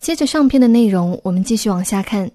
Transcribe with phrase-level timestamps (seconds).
[0.00, 2.30] 接着上篇的内容，我们继续往下看。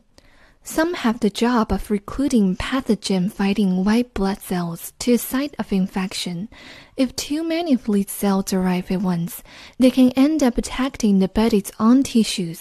[0.65, 6.47] Some have the job of recruiting pathogen-fighting white blood cells to a site of infection.
[6.95, 9.39] If too many of these cells arrive at once,
[9.77, 12.59] they can end up attacking the body's own tissues.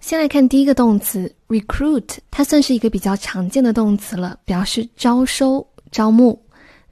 [0.00, 6.40] 先来看第一个动词 recruit，它算是一个比较常见的动词了，表示招收、招募。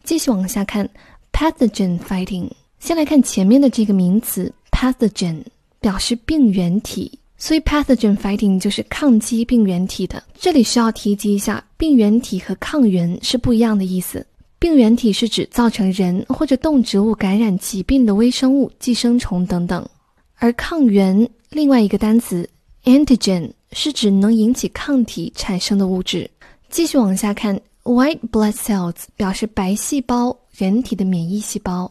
[0.04, 0.88] 继续往下看
[1.32, 2.50] pathogen fighting。
[2.78, 5.42] 先来看前面的这个名词 pathogen，
[5.80, 10.22] 表示病原体，所以 pathogen fighting 就是抗击病原体的。
[10.38, 14.26] 这里需要提及一下，病原体和抗原是不一样的意思。
[14.58, 19.86] 病原体是指造成人或者动植物感染疾病的微生物、寄生虫等等，
[20.36, 22.48] 而抗原另外一个单词。
[22.84, 26.30] Antigen 是指能引起抗体产生的物质。
[26.70, 31.90] 继续往下看，white blood cells 表示白细胞，人体的免疫细胞。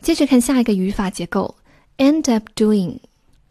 [0.00, 1.54] 接着看下一个语法结构
[1.98, 2.96] ，end up doing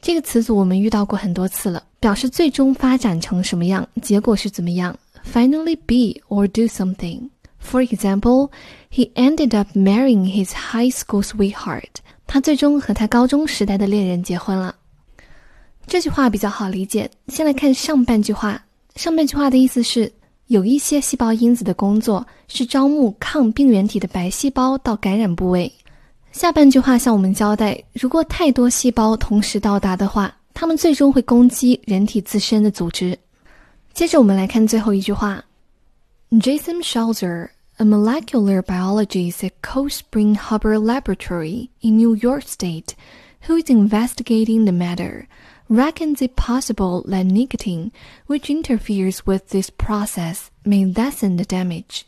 [0.02, 4.98] 这个词组我们遇到过很多次了，表示最终发展成什么样，结果是怎么样。
[5.32, 7.30] Finally be or do something.
[7.64, 8.50] For example,
[8.92, 12.02] he ended up marrying his high school sweetheart.
[12.26, 14.76] 他最终和他高中时代的恋人结婚了。
[15.86, 18.64] 这句话比较好理解，先来看上半句话。
[18.96, 20.12] 上半句话的意思是，
[20.48, 25.72] 有一些细胞因子的工作是招募抗病原体的白细胞到感染部位。
[26.33, 33.19] 下半句话向我们交代，如果太多细胞同时到达的话，它们最终会攻击人体自身的组织。
[33.95, 35.43] 接着我们来看最后一句话：
[36.31, 42.95] Jason Schalzer, a molecular biologist at Cold Spring Harbor Laboratory in New York State,
[43.47, 45.27] who is investigating the matter.
[45.69, 47.93] reckons it possible that nicotine,
[48.27, 52.05] which interferes with this process, may lessen the damage.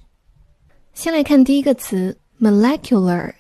[0.94, 3.32] 先来看第一个词 molecular，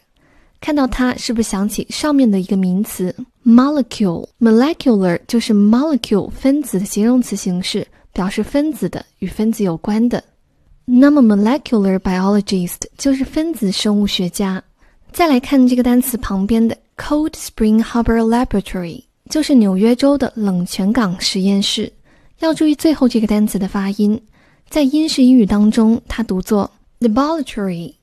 [0.63, 3.13] 看到它是不是想起上面的一个名词
[3.45, 10.23] molecule？molecular 就是 molecule 分子的形容词形式，表示分子的，与分子有关的。
[10.85, 14.63] 那么 molecular biologist 就是分子生物学家。
[15.11, 19.03] 再来看这个单词旁边的 Cold Spring Harbor Laboratory。
[19.29, 21.91] 就是纽约州的冷泉港实验室。
[22.39, 24.21] 要注意最后这个单词的发音，
[24.69, 26.71] 在英式英语当中，它读作
[27.01, 27.93] laboratory；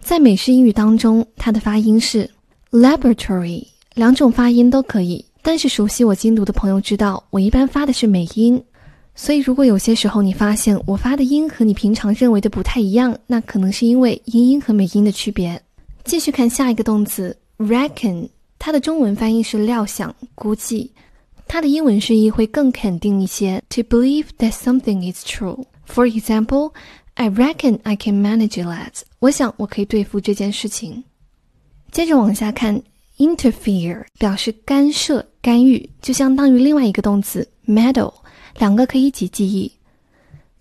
[0.00, 2.28] 在美式英语当中，它的发音是
[2.70, 3.66] laboratory。
[3.94, 8.62] 两种发音都可以，但是熟悉我精读的朋友知道，我一般发的是美音。
[9.16, 15.60] 所以，如果有些时候你发现我发的音和你平常认为的不太一样，那可能是因为英音和美音的区别。
[16.04, 18.28] 继续看下一个动词 reckon。
[18.60, 20.92] 它的中文翻译是料想、估计，
[21.48, 23.60] 它的英文释义会更肯定一些。
[23.70, 25.64] To believe that something is true.
[25.88, 26.72] For example,
[27.17, 29.01] I reckon I can manage that.
[29.19, 31.03] 我想我可以对付这件事情。
[31.91, 32.81] 接着往下看，
[33.17, 38.13] interfere 表示干涉、干预，就相当于另外一个动词 meddle，
[38.57, 39.71] 两个可以一起记忆。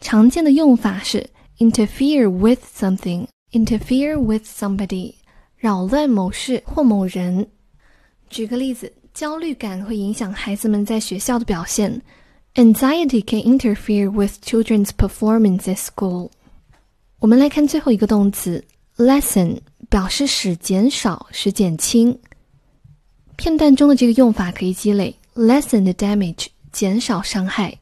[0.01, 1.27] 常见的用法是
[1.59, 5.15] interfere with something，interfere with somebody，
[5.57, 7.49] 扰乱某事或某人。
[8.29, 12.03] 举个例子，焦虑感会影响孩子们在学校的表现。
[12.55, 16.31] Anxiety can interfere with children's performance at school。
[17.20, 18.64] 我们来看最后一个动词
[18.96, 19.58] lessen，
[19.90, 22.18] 表示使减少、使减轻。
[23.36, 27.76] 片段中的这个用法可以积累 lessen the damage，减少伤害。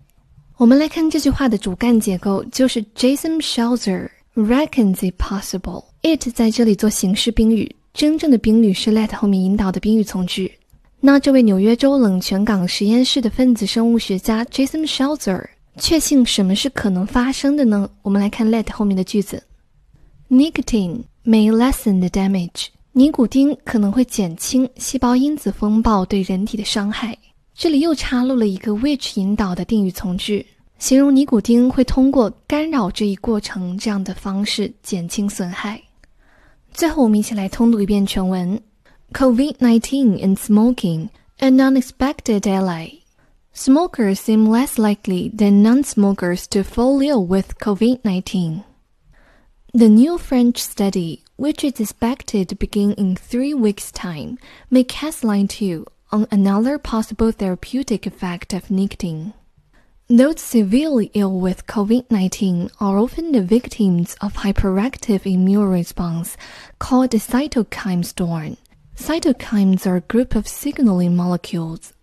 [0.56, 5.84] 我们来看这句话的主干结构，就是 Jason Schalzer reckons it possible。
[6.02, 7.76] it 在这里做形式宾语。
[7.94, 10.52] 真正的宾语是 let 后面引导的宾语从句。
[11.02, 15.46] 那这位纽约州冷泉港实验室的分子生物学家 Jason Schalzer
[15.78, 17.90] 确信什么是可能发生的呢？
[18.02, 19.44] 我们来看 let 后面的句子
[20.30, 22.68] ：Nicotine may lessen the damage。
[22.94, 27.18] 尼古丁可能会减轻细胞因子风暴对人体的伤害。
[27.54, 30.46] 这里又插入了一个 which 引导的定语从句，
[30.80, 35.82] 形容尼古丁会通过干扰这一过程这样的方式减轻损害。
[36.74, 38.62] 最后，我们一起来通读一遍全文。
[39.14, 41.10] COVID-19 and smoking,
[41.40, 43.05] an unexpected ally.
[43.58, 48.66] Smokers seem less likely than non-smokers to fall ill with COVID-19.
[49.74, 54.38] The new French study, which is expected to begin in three weeks' time,
[54.70, 59.34] may cast light too on another possible therapeutic effect of nicotine.
[60.10, 66.36] Those severely ill with COVID-19 are often the victims of hyperactive immune response
[66.78, 68.58] called the cytokine storm.
[68.98, 71.94] Cytokines are a group of signaling molecules.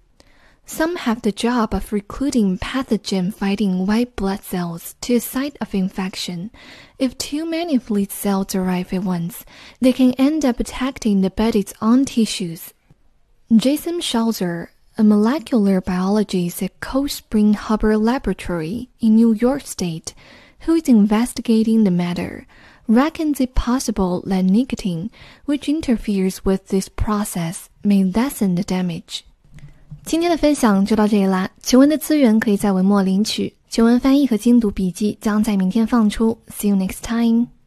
[0.73, 6.51] Some have the job of recruiting pathogen-fighting white blood cells to a site of infection.
[6.99, 9.45] If too many of these cells arrive at once,
[9.83, 12.73] they can end up attacking the body's own tissues.
[13.55, 20.15] Jason Schalzer a molecular biologist at Cold Spring Harbor Laboratory in New York State,
[20.61, 22.47] who is investigating the matter,
[22.89, 25.11] reckons it possible that nicotine,
[25.45, 29.27] which interferes with this process, may lessen the damage.
[30.05, 31.49] 今天的分享就到这里啦。
[31.63, 36.37] 全文的资源可以在文末领取，全文翻译和精读笔记将在明天放出。
[36.49, 37.52] See you next time.